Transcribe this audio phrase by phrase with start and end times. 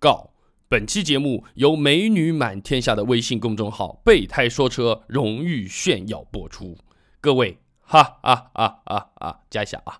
[0.00, 0.30] 告：
[0.68, 6.78] 本期节目由美女满天下的微信公众号“备胎说车”荣誉炫耀播出。
[7.20, 9.98] 各位，哈哈哈哈哈，加一下啊！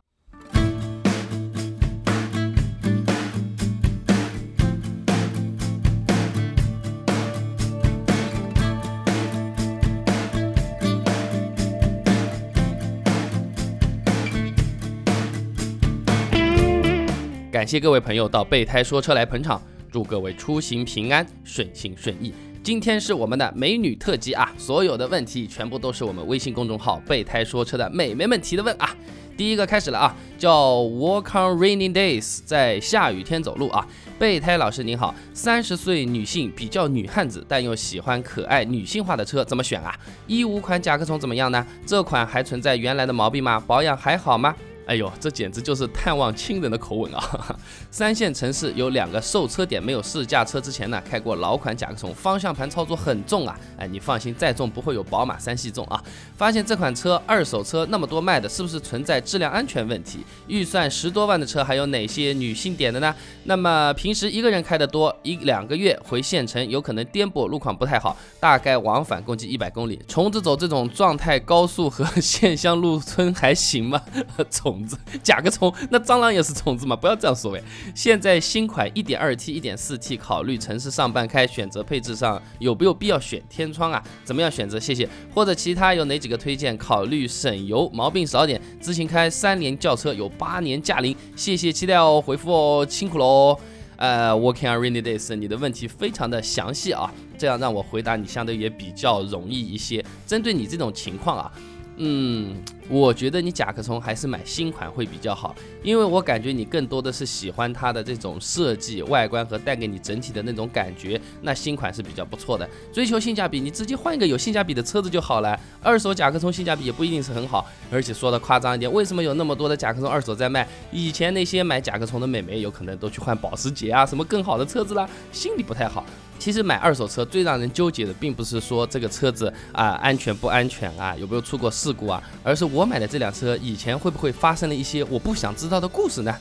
[17.51, 19.61] 感谢各位朋友到备胎说车来捧场，
[19.91, 22.33] 祝各位出行平安、顺心顺意。
[22.63, 28.95] 今天是我们的美女特辑啊，所有的问题全部都是我们微信公众号“备胎说车”的美眉们提的问啊。
[29.37, 33.87] 第一个开始了啊，叫 Walk on rainy days，在下雨天走路啊。
[34.19, 39.95] 备胎老师您好，三十岁女性比较女汉子，但又喜欢可爱女性化的车，怎么选啊？
[40.27, 41.65] 一五款甲壳虫怎么样呢？
[41.87, 43.63] 这款还存在原来的毛病吗？
[43.65, 44.55] 保养还好吗？
[44.89, 47.57] 哎呦，这简直就是探望亲人的口吻啊！
[47.93, 53.55] 三线城市有两个售车点没有试驾车之前呢，开过老款甲壳虫，方向盘操作很重啊！
[53.77, 56.03] 哎，你放心，再重不会有宝马三系重啊！
[56.39, 60.21] 发现这款车二手车那么多卖的，是不是存在质量安全问题？
[60.47, 63.15] 预算十多万的车还有哪些女性点的呢？
[63.45, 74.01] 那么平时一个人开的多，一两个月回县城有可能颠簸，路况不太好，大概往返共计一百公里，虫子走这种状态，高速和 县乡路村还行吗？
[74.51, 74.78] 虫。
[74.79, 76.95] 虫子， 甲壳虫，那蟑螂也是虫子吗？
[76.95, 77.63] 不要这样说喂。
[77.95, 84.03] 现在新款 1.2T、1.4T，考虑城市上班开，选择配置上有没有必要选天窗啊？
[84.25, 84.79] 怎么样选择？
[84.79, 85.09] 谢谢。
[85.35, 86.77] 或者其他有哪几个推荐？
[86.77, 91.15] 考虑省油，毛病少点，自行开三年轿车有八年驾龄。
[91.35, 93.59] 谢谢，期待哦，回复哦，辛苦喽。
[93.97, 100.05] 呃，Working on rainy days，你的问题非常的详细啊，这样让我回答你相对也比较容易一些。
[100.25, 101.53] 针对你这种情况啊。
[101.97, 102.55] 嗯，
[102.89, 111.21] 我觉得你甲壳虫还是买新款会比较好，因为我感觉你更多的是喜欢它的这种设计、外观和带给你整体的那种感觉。
[111.43, 112.69] 那新款是比较不错的。
[112.93, 115.59] 追求性价比，你直接换一个有性价比的车子就好了。
[115.83, 120.67] 二手甲壳虫性价比也不一定是很好，而且说的夸张一点，为什么有那么多的甲壳虫二手在卖？
[120.91, 126.07] 以前那些买甲壳虫的美眉有可能都去换保时捷啊，什么更好的车子啦，心里不太好。
[126.39, 136.33] 其实买二手车最让人纠结的，并不是说这个车子啊安全不安全啊，有没有出过事故啊，而是我我买的这辆车以前会不会发生了一些我不想知道的故事呢？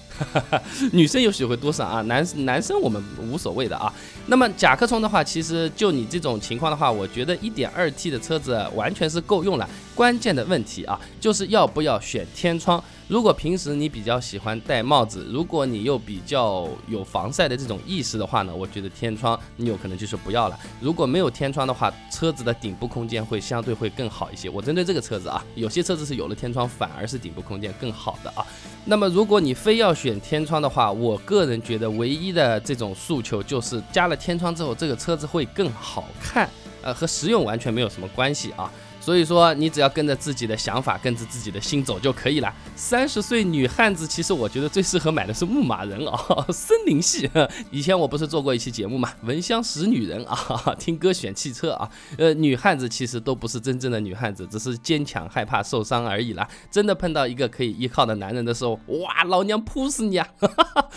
[0.93, 3.91] 女生也许会多少啊，男男生我们无所谓的啊。
[4.27, 9.67] 那么甲壳虫的话，其实就你这种情况的话，我觉得一点二 T 的车子完全是够用了。
[9.95, 12.83] 关键的问题啊，就是要不要选天窗。
[13.07, 20.59] 如果平时你比较喜欢戴帽子，如果你又比较有防晒的这种意识的话呢，我觉得天窗你有可能就是不要了。
[20.81, 24.49] 如果没有天窗的话，车子的顶部空间会相对会更好一些。
[24.49, 28.45] 我针对这个车子啊，有些车子是有了天窗反而是顶部空间更好的啊。
[28.83, 36.49] 那么如果你非要选天窗的话，我个人觉得唯一的这种诉求就是加了天窗之后，这个车子会更好看，
[36.81, 38.69] 呃，和实用完全没有什么关系啊。
[39.07, 42.53] 所以说，你只要跟着自己的想法，跟着自己的心走就可以了。
[42.75, 46.19] 三十岁女汉子，其实我觉得最适合买的是牧马人啊，
[46.51, 47.29] 森林系。
[47.71, 50.37] 以前我不是做过一期节目嘛，闻香识女人啊，
[50.77, 51.89] 听歌选汽车啊。
[52.17, 56.45] 呃，女汉子其实都不是真正的女汉子，只是坚强，害怕受伤而已啦。
[56.69, 60.27] 真的碰到一个可以依靠的男人的时候，哇，老娘扑死你啊！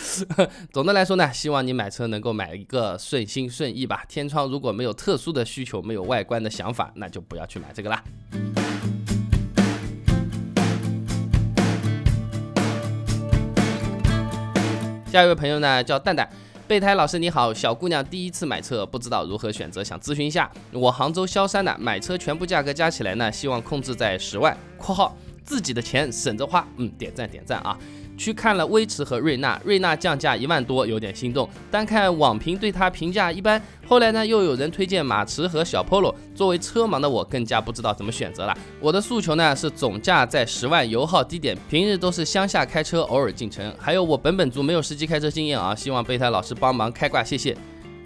[0.75, 4.03] 总的来说呢，希望你买车能够买一个顺心顺意吧。
[4.09, 8.00] 天窗如果没有特殊的需求，没有外观的想法，那就不要去买这个啦。
[15.07, 16.29] 下一位朋友呢，叫蛋蛋，
[16.69, 20.49] 备胎老师你好，小姑娘第一次买车，不知道如何选择，想咨询一下。
[20.73, 26.67] 我杭州萧山的，买车全部价格加起来呢，希望控制在十万（括号自己的钱省着花）。
[26.79, 27.79] 嗯，点赞点赞啊。
[28.19, 31.49] 去看了威驰和瑞纳，瑞纳降价一万多，有点心动。
[31.71, 38.55] 单看网评对它评价一般，后来呢又有人推荐马驰和小 Polo，作为车盲的我更加不知道怎么选择了。
[38.79, 43.75] 我的诉求呢是总价在十万，油耗低点，平日都是乡下开车，偶尔进城。
[43.79, 47.57] 还有我本本族没有实际开车经验啊，希望备胎老师帮忙开挂，谢谢。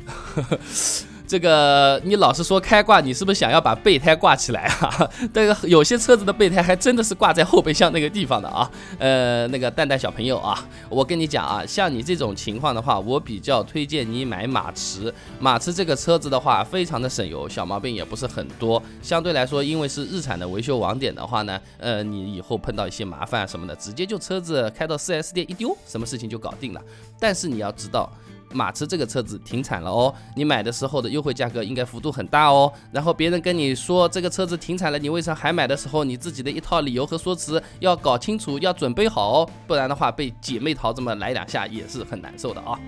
[1.34, 5.10] 这个你老是说开挂，你是不是想要把备胎挂起来啊？
[5.34, 8.70] 这个有些车子的备胎还真的是挂在后备箱那个地方的啊。
[9.00, 15.12] 呃，那个蛋蛋小朋友啊，我跟你讲啊，像你这种情况的话，我比较推荐你买马驰。
[15.40, 18.80] 马驰这个车子的话，非常的省油，小毛病也不是很多。
[19.02, 26.80] 相对来说，因为是日产的维修网点的话呢，呃，你以后碰到一些麻烦什么的，直接就车子开到 4S 店一丢，什么事情就搞定了。
[27.18, 28.08] 但是你要知道。
[28.54, 32.72] 马驰这个车子停产了哦，你买的时候的优惠价格应该幅度很大哦。
[32.92, 42.78] 然后别人跟你说这个车子停产了，你为啥还买的时候，你自己的一套理由和说辞要搞清楚，要准备好哦，不然的话被姐妹淘这么来两下也是很难受的啊。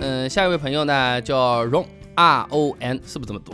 [0.00, 3.52] 嗯，下一位朋友呢叫 Ron R O N，是不是这么读？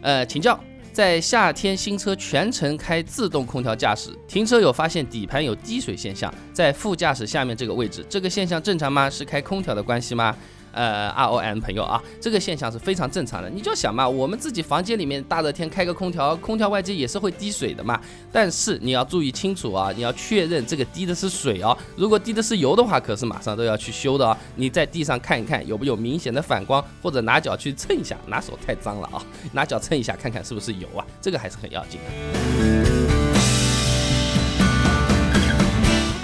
[0.00, 0.58] 呃，请教
[0.98, 9.08] 在夏天新车全程开自动空调驾驶，停车有发现底盘有滴水现象，在副驾驶下面这个位置，这个现象正常吗？
[9.08, 10.36] 是开空调的关系吗？
[10.72, 13.48] 呃，R O N 朋友啊，这个现象是非常正常的。
[13.48, 18.00] 你就想嘛，我们自己房间里面大热天开个空调，空调外机也是会滴水的嘛。
[18.32, 21.76] 但是你要注意清楚啊，你要确认这个滴的是水哦。
[21.96, 24.36] 如果滴的是油的话，可是马上都要去修的哦。
[24.56, 29.22] 你在地上看一看有没有明显的反光，或者拿脚去蹭一下，拿手太脏了啊，
[29.52, 33.08] 拿脚蹭一下看看是不是油啊，这个还是很要紧的。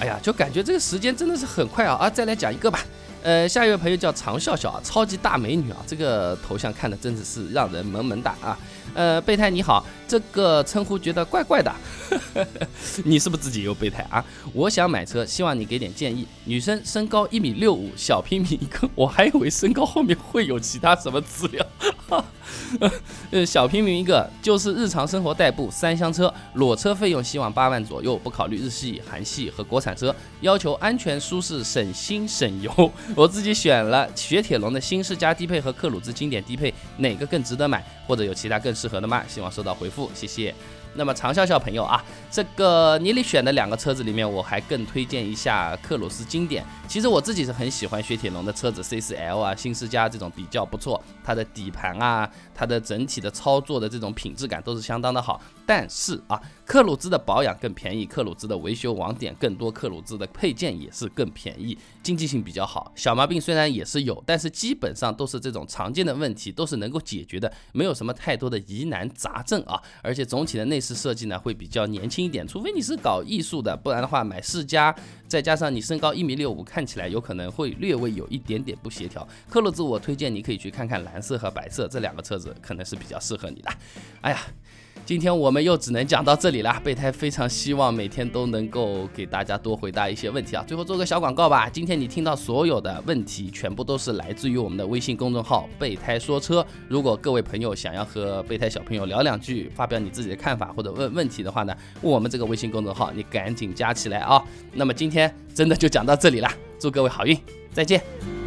[0.00, 2.11] 哎呀，就感觉这个时间真的是很快啊啊！
[2.11, 2.85] 再来讲一个吧。
[3.25, 8.59] 呃，下一位朋友叫常笑笑啊，超级大美女啊，这个头像看的真的是让人萌萌哒啊。
[8.93, 11.75] 呃，备胎你好，这个称呼觉得怪怪的，
[13.03, 14.23] 你是不是自己有备胎啊？
[14.53, 16.29] 我想买车，希望你给点建议。
[16.44, 21.67] 女生身高一米六五，小平米一个，我还以为身高后面会有其他什么资料。
[23.31, 32.70] 呃，小平民一个就是日常生活代步三厢车，裸车费用希望八万左右，不考虑日系、韩系和国产车，要求安全、舒适、省心、省油。
[33.16, 37.84] 我自己选了雪铁龙的新世嘉低配和克鲁兹经典低配，哪个更值得买？
[38.06, 39.22] 或者有其他更适合的吗？
[39.28, 40.55] 希望收到回复，谢谢。
[40.94, 46.64] 那么常笑笑朋友啊，这个你里选的两个车子里面，我还更推荐一下克鲁斯经典。
[46.87, 55.41] 其实我自己是很喜欢雪铁龙的车子，C 四 L 啊、新世嘉这种比较不错，它的底盘啊，它的整体的操作的这种品质感都是相当的好。
[55.67, 62.90] 但是啊，克鲁兹的保养更便宜，克鲁兹的维修网点更多，克鲁兹的配件也是更便宜，经济性比较好。
[62.96, 69.81] 小毛病虽然也是有，但是基本上都是这种常见的问题，都是能够解决的，没有什么太多的疑难杂症啊。
[70.02, 74.94] 而且总体的内饰设计呢会比较年轻一点，除非你是搞艺术的，不然的话买世嘉，
[75.28, 79.26] 再加上你身高一米六五，看起来有可能会略微有一点点不协调。
[79.50, 83.70] 克鲁兹我推荐你可以去看看蓝色和白色这两个车子，可能是比较适合你的。
[84.22, 84.40] 哎呀。
[85.06, 86.81] 今天我们又只能讲到这里了。
[86.83, 90.65] 备胎非常希望每天都能够给大家多回答一些问题啊。
[90.67, 91.69] 最后做个小广告吧。
[91.69, 96.67] 今天你听到所有的问题，全部都是来自于我们的微信公众号“备胎说车”。
[96.89, 104.43] 如果各位朋友想要和备胎小朋友聊两句，发表你自己的看法或者问问题的话呢，我们这个微信公众号你赶紧加起来啊。
[104.73, 106.49] 那么今天真的就讲到这里了，
[106.79, 107.39] 祝各位好运，
[107.71, 108.44] 再见。